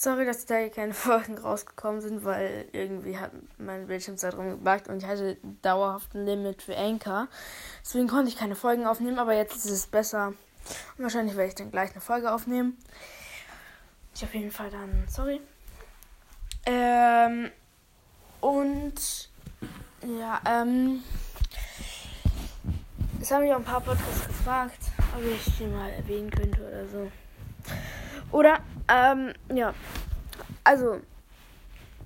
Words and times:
Sorry, 0.00 0.24
dass 0.24 0.46
da 0.46 0.54
hier 0.54 0.70
keine 0.70 0.94
Folgen 1.06 1.36
rausgekommen 1.38 2.00
sind, 2.00 2.24
weil 2.24 2.66
irgendwie 2.70 3.18
hat 3.18 3.32
mein 3.58 3.88
Bildschirmzeitraum 3.88 4.50
gebackt 4.50 4.86
und 4.86 4.98
ich 4.98 5.08
hatte 5.08 5.38
dauerhaft 5.60 6.14
ein 6.14 6.24
Limit 6.24 6.62
für 6.62 6.76
Anchor. 6.76 7.26
Deswegen 7.84 8.06
konnte 8.06 8.28
ich 8.28 8.36
keine 8.36 8.54
Folgen 8.54 8.86
aufnehmen, 8.86 9.18
aber 9.18 9.34
jetzt 9.34 9.56
ist 9.56 9.70
es 9.72 9.88
besser. 9.88 10.34
Und 10.96 11.02
wahrscheinlich 11.02 11.36
werde 11.36 11.48
ich 11.48 11.56
dann 11.56 11.72
gleich 11.72 11.90
eine 11.90 12.00
Folge 12.00 12.32
aufnehmen. 12.32 12.78
Ich 14.14 14.22
auf 14.22 14.32
jeden 14.34 14.52
Fall 14.52 14.70
dann, 14.70 15.04
sorry. 15.08 15.40
Ähm, 16.64 17.50
und 18.40 19.30
ja, 20.20 20.40
ähm, 20.46 21.02
es 23.20 23.32
haben 23.32 23.42
mich 23.42 23.52
auch 23.52 23.56
ein 23.56 23.64
paar 23.64 23.80
Podcasts 23.80 24.28
gefragt, 24.28 24.78
ob 25.16 25.24
ich 25.24 25.56
die 25.56 25.66
mal 25.66 25.90
erwähnen 25.90 26.30
könnte 26.30 26.60
oder 26.60 26.86
so. 26.86 27.10
Oder, 28.30 28.60
ähm, 28.88 29.32
ja. 29.54 29.74
Also, 30.64 31.00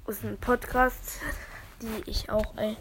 ist 0.06 0.24
ein 0.24 0.36
Podcast, 0.38 1.20
die 1.80 2.10
ich 2.10 2.30
auch, 2.30 2.56
äh, 2.56 2.76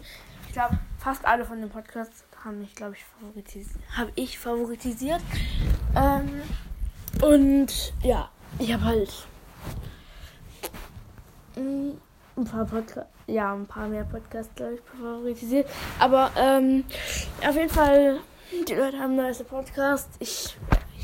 ich 0.46 0.52
glaube, 0.52 0.78
fast 0.98 1.24
alle 1.24 1.44
von 1.44 1.60
den 1.60 1.70
Podcasts 1.70 2.24
haben 2.44 2.60
mich, 2.60 2.74
glaube 2.74 2.94
ich, 2.96 3.04
favoritisiert. 3.04 3.82
Habe 3.96 4.12
ich 4.16 4.38
favoritisiert. 4.38 5.20
Ähm, 5.96 6.42
und 7.22 7.94
ja, 8.02 8.28
ich 8.58 8.72
habe 8.72 8.84
halt 8.84 9.26
mm, 11.56 11.90
ein 12.36 12.44
paar 12.44 12.64
Podcasts, 12.64 13.10
ja, 13.26 13.54
ein 13.54 13.66
paar 13.66 13.88
mehr 13.88 14.04
Podcasts, 14.04 14.54
glaube 14.54 14.74
ich, 14.74 14.80
favoritisiert. 14.80 15.68
Aber 15.98 16.30
ähm, 16.36 16.84
auf 17.46 17.54
jeden 17.54 17.70
Fall, 17.70 18.18
die 18.68 18.74
Leute 18.74 18.98
haben 18.98 19.16
nice 19.16 19.44
Podcast. 19.44 20.08
Ich 20.18 20.56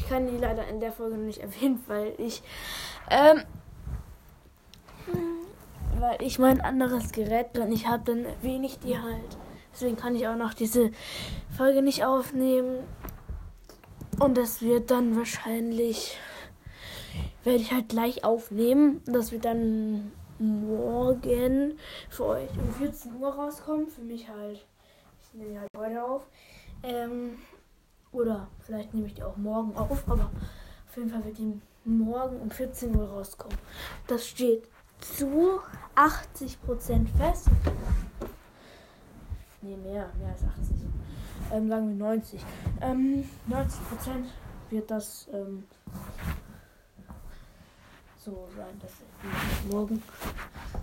ich 0.09 0.15
kann 0.15 0.27
die 0.27 0.39
leider 0.39 0.67
in 0.67 0.81
der 0.81 0.91
Folge 0.91 1.19
nicht 1.19 1.39
erwähnen, 1.43 1.85
weil 1.87 2.15
ich 2.17 2.43
ähm, 3.11 3.43
weil 5.99 6.23
ich 6.23 6.39
mein 6.39 6.63
anderes 6.63 7.13
Gerät 7.13 7.49
dann 7.53 7.71
ich 7.71 7.87
habe, 7.87 8.05
dann 8.05 8.25
ich 8.65 8.79
die 8.79 8.99
halt. 8.99 9.37
Deswegen 9.73 9.97
kann 9.97 10.15
ich 10.15 10.27
auch 10.27 10.37
noch 10.37 10.55
diese 10.55 10.93
Folge 11.55 11.83
nicht 11.83 12.07
aufnehmen. 12.07 12.85
Und 14.19 14.39
das 14.39 14.63
wird 14.63 14.91
dann 14.91 15.15
wahrscheinlich 15.15 16.19
werde 17.45 17.61
ich 17.61 17.73
halt 17.73 17.91
gleich 17.91 18.25
aufnehmen. 18.25 19.03
Das 19.05 19.31
wird 19.31 19.45
dann 19.45 20.13
morgen 20.39 21.79
für 22.09 22.25
euch 22.25 22.51
um 22.59 22.73
14 22.73 23.15
Uhr 23.21 23.29
rauskommen. 23.29 23.89
Für 23.89 24.01
mich 24.01 24.27
halt. 24.29 24.65
Ich 25.23 25.35
nehme 25.35 25.61
halt 25.61 25.71
heute 25.77 26.03
auf. 26.03 26.23
Ähm, 26.83 27.37
oder 28.13 28.49
vielleicht 28.61 28.95
nehme 28.95 29.07
ich 29.07 29.15
die 29.15 29.23
auch 29.23 29.37
morgen 29.37 29.77
auf, 29.77 30.09
aber 30.09 30.31
auf 30.89 30.97
jeden 30.97 31.11
Fall 31.11 31.25
wird 31.25 31.39
die 31.39 31.61
morgen 31.85 32.41
um 32.41 32.51
14 32.51 32.95
Uhr 32.97 33.09
rauskommen. 33.09 33.57
Das 34.07 34.27
steht 34.27 34.69
zu 35.01 35.61
80% 35.95 37.07
fest. 37.17 37.49
Nee, 39.61 39.77
mehr, 39.77 40.11
mehr 40.19 40.31
als 40.33 40.43
80. 40.43 40.77
Ähm, 41.53 41.69
sagen 41.69 41.89
wir 41.89 42.07
90. 42.07 42.45
Ähm, 42.81 43.29
90% 43.49 43.69
wird 44.71 44.91
das 44.91 45.29
ähm, 45.33 45.65
so 48.19 48.49
sein, 48.57 48.79
dass 48.81 48.91
es 48.91 49.73
morgen 49.73 50.03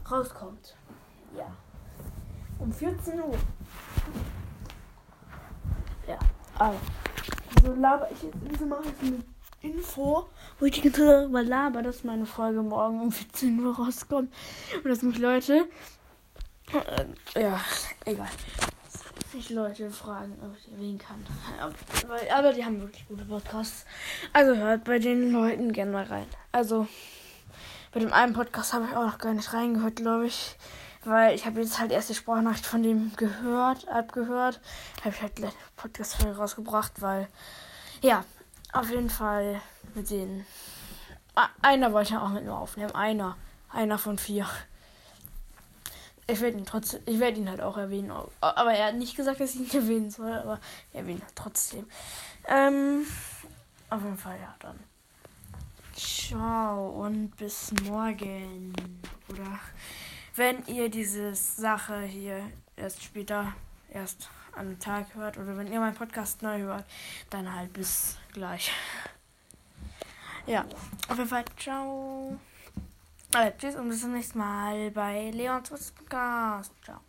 rauskommt. 0.10 0.76
Ja. 1.38 1.52
Um 2.60 2.72
14 2.72 3.20
Uhr. 3.20 3.38
Ja, 6.08 6.18
aber 6.58 6.76
so 7.66 7.74
laber 7.74 8.10
ich 8.12 8.24
jetzt, 8.24 8.36
wieso 8.42 8.66
mache 8.66 8.84
ich 8.84 9.08
eine 9.08 9.24
Info, 9.62 10.30
wo 10.60 10.66
ich 10.66 10.74
die 10.74 10.82
ganze 10.82 11.02
Zeit 11.02 11.10
darüber 11.10 11.44
laber, 11.44 11.82
dass 11.82 12.04
meine 12.04 12.26
Folge 12.26 12.62
morgen 12.62 13.02
um 13.02 13.12
14 13.12 13.60
Uhr 13.60 13.76
rauskommt. 13.76 14.32
Und 14.76 14.86
dass 14.86 15.02
mich 15.02 15.18
Leute, 15.18 15.68
äh, 16.72 17.42
ja, 17.42 17.60
egal, 18.06 18.30
sich 19.32 19.50
Leute 19.50 19.90
fragen, 19.90 20.38
ob 20.44 20.56
ich 20.58 20.72
erwähnen 20.72 21.00
kann. 21.00 21.26
Aber 22.34 22.54
die 22.54 22.64
haben 22.64 22.80
wirklich 22.82 23.08
gute 23.08 23.26
Podcasts. 23.26 23.86
Also 24.34 24.56
hört 24.56 24.84
bei 24.84 25.00
den 25.00 25.32
Leuten 25.32 25.74
gerne 25.74 25.92
mal 25.92 26.06
rein. 26.06 26.28
Also, 26.52 26.88
bei 27.92 28.00
dem 28.00 28.14
einen 28.14 28.34
Podcast 28.34 28.74
habe 28.74 28.86
ich 28.90 28.96
auch 28.96 29.06
noch 29.06 29.18
gar 29.18 29.34
nicht 29.34 29.52
reingehört, 29.52 29.98
glaube 29.98 30.28
ich. 30.28 30.56
Weil 31.06 31.36
ich 31.36 31.46
habe 31.46 31.62
jetzt 31.62 31.80
halt 31.80 31.92
erst 31.92 32.10
die 32.10 32.16
Sprachnachricht 32.16 32.66
von 32.66 32.82
dem 32.82 33.16
gehört, 33.16 33.88
abgehört. 33.88 34.60
Habe 35.02 35.10
ich 35.10 35.22
halt 35.22 35.36
gleich 35.36 35.54
Podcast-Folge 35.76 36.38
rausgebracht, 36.38 37.02
weil, 37.02 37.28
ja, 38.02 38.26
auf 38.74 38.90
jeden 38.90 39.12
Fall 39.12 39.62
mit 39.94 40.10
denen. 40.10 40.46
Einer 41.62 41.94
wollte 41.94 42.14
ich 42.14 42.20
auch 42.20 42.30
mit 42.30 42.44
mir 42.44 42.54
aufnehmen. 42.54 42.92
Einer. 42.92 43.38
Einer 43.70 43.98
von 43.98 44.18
vier. 44.18 44.48
Ich 46.28 46.42
werde 46.42 46.58
ihn 46.58 46.66
trotzdem, 46.66 47.02
ich 47.06 47.20
werde 47.20 47.38
ihn 47.38 47.50
halt 47.50 47.62
auch 47.62 47.78
erwähnen. 47.78 48.12
Aber 48.42 48.74
er 48.74 48.88
hat 48.88 48.96
nicht 48.96 49.16
gesagt, 49.16 49.40
dass 49.40 49.54
ich 49.54 49.62
ihn 49.74 49.80
erwähnen 49.82 50.10
soll, 50.10 50.34
aber 50.34 50.60
ich 50.92 50.98
erwähne 50.98 51.22
trotzdem. 51.36 51.86
Ähm, 52.48 53.06
auf 53.90 54.02
jeden 54.02 54.18
Fall, 54.18 54.40
ja, 54.42 54.56
dann. 54.60 54.80
Ciao 55.96 56.90
und 56.90 57.38
bis 57.38 57.72
morgen. 57.84 58.74
Oder 59.30 59.60
wenn 60.36 60.66
ihr 60.68 60.90
diese 60.90 61.34
Sache 61.36 62.02
hier 62.02 62.52
erst 62.76 63.04
später, 63.04 63.54
erst 63.90 64.30
am 64.54 64.80
Tag 64.80 65.14
hört 65.16 65.38
oder 65.38 65.58
wenn 65.58 65.72
ihr 65.72 65.80
meinen 65.80 65.96
Podcast 65.96 66.42
neu 66.42 66.60
hört, 66.60 66.86
dann 67.30 67.54
halt 67.54 67.74
bis 67.74 68.18
gleich. 68.34 68.72
Ja, 70.46 70.66
auf 71.08 71.18
jeden 71.18 71.30
Fall, 71.30 71.46
ciao. 71.58 72.38
Also, 73.34 73.54
tschüss 73.58 73.76
und 73.76 73.90
bis 73.90 74.02
zum 74.02 74.14
nächsten 74.14 74.38
Mal 74.38 74.92
bei 74.92 75.32
Leons 75.32 75.70
Podcast. 75.70 76.72
Ciao. 76.84 77.05